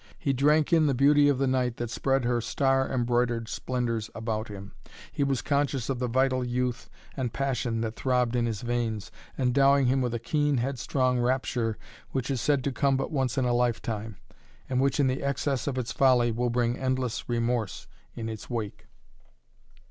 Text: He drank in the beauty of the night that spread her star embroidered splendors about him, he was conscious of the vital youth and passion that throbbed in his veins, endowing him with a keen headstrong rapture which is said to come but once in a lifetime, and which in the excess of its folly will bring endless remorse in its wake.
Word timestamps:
He 0.17 0.33
drank 0.33 0.73
in 0.73 0.87
the 0.87 0.95
beauty 0.95 1.29
of 1.29 1.37
the 1.37 1.45
night 1.45 1.77
that 1.77 1.91
spread 1.91 2.25
her 2.25 2.41
star 2.41 2.91
embroidered 2.91 3.47
splendors 3.47 4.09
about 4.15 4.47
him, 4.47 4.71
he 5.11 5.23
was 5.23 5.43
conscious 5.43 5.89
of 5.89 5.99
the 5.99 6.07
vital 6.07 6.43
youth 6.43 6.89
and 7.15 7.31
passion 7.31 7.81
that 7.81 7.95
throbbed 7.97 8.35
in 8.35 8.47
his 8.47 8.61
veins, 8.63 9.11
endowing 9.37 9.85
him 9.85 10.01
with 10.01 10.15
a 10.15 10.19
keen 10.19 10.57
headstrong 10.57 11.19
rapture 11.19 11.77
which 12.13 12.31
is 12.31 12.41
said 12.41 12.63
to 12.63 12.71
come 12.71 12.97
but 12.97 13.11
once 13.11 13.37
in 13.37 13.45
a 13.45 13.53
lifetime, 13.53 14.17
and 14.67 14.81
which 14.81 14.99
in 14.99 15.05
the 15.05 15.21
excess 15.21 15.67
of 15.67 15.77
its 15.77 15.91
folly 15.91 16.31
will 16.31 16.49
bring 16.49 16.79
endless 16.79 17.29
remorse 17.29 17.85
in 18.15 18.27
its 18.27 18.49
wake. 18.49 18.87